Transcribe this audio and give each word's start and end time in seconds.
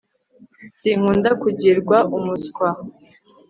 sinkunda 0.79 1.29
kugirwa 1.41 1.97
umuswa 2.17 2.67